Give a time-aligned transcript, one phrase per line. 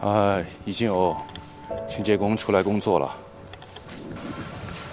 [0.00, 1.16] 啊，已经有
[1.88, 3.10] 清洁工出来工作了。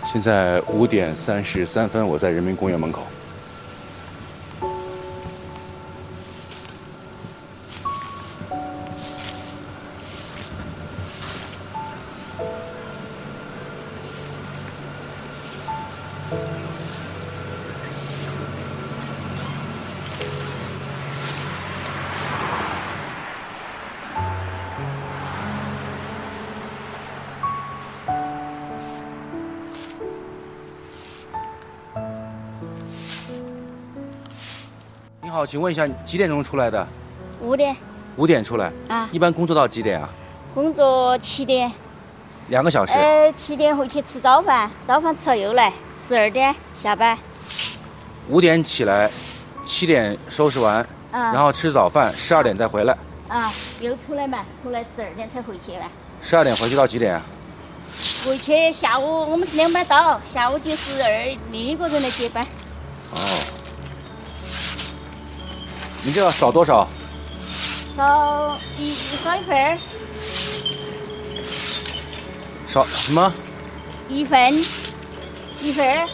[0.05, 3.01] 现在五点三十三分，我在人民公园门口。
[35.33, 36.87] 好，请问一下几点钟出来的？
[37.41, 37.75] 五点
[38.17, 38.71] 五点出来。
[38.87, 40.07] 啊，一般工作到几点啊？
[40.53, 41.71] 工作七点，
[42.49, 42.93] 两个小时。
[42.93, 47.17] 呃，七点回去吃早饭，早饭吃了又来，十二点下班。
[48.29, 49.09] 五点起来，
[49.65, 50.75] 七点收拾完，
[51.11, 52.95] 啊，然后吃早饭，十二点再回来。
[53.27, 55.85] 啊，又出来嘛，出来十二点才回去了。
[56.21, 57.21] 十二点回去到几点啊？
[58.23, 61.09] 回去下午我们是两班倒，下午就是二
[61.51, 62.45] 另一个人来接班。
[63.15, 63.62] 哦。
[66.05, 66.87] 你这要少多少？
[67.95, 69.77] 少一少一份儿，
[72.65, 73.33] 少什么？
[74.09, 74.53] 一分，
[75.61, 76.07] 一分儿。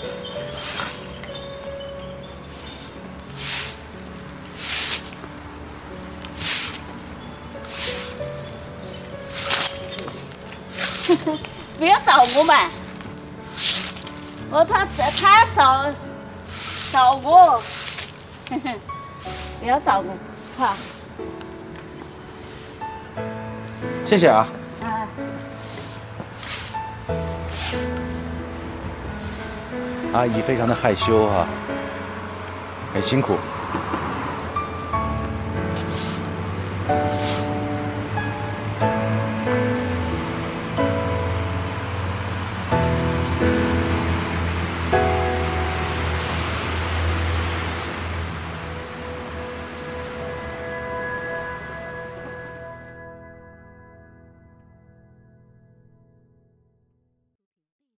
[11.78, 12.70] 不要找我嘛！
[14.52, 14.86] 我，他
[15.20, 15.92] 他照
[16.92, 17.62] 照我，
[19.60, 20.10] 不要照顾，
[20.62, 20.74] 好。
[24.06, 24.48] 谢谢啊。
[24.82, 25.08] 啊。
[30.14, 31.46] 阿姨非常的害羞啊，
[32.94, 33.36] 很辛苦。